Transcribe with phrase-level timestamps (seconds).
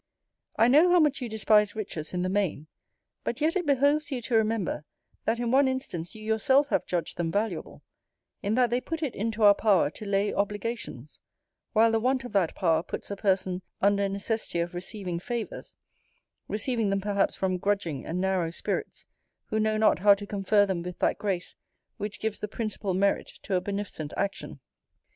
[0.57, 2.65] I know how much you despise riches in the main:
[3.23, 4.83] but yet it behoves you to remember,
[5.25, 7.83] that in one instance you yourself have judged them valuable
[8.41, 11.19] 'In that they put it into our power to lay obligations;
[11.73, 15.75] while the want of that power puts a person under a necessity of receiving favours
[16.47, 19.05] receiving them perhaps from grudging and narrow spirits,
[19.49, 21.55] who know not how to confer them with that grace,
[21.97, 24.61] which gives the principal merit to a beneficent action.'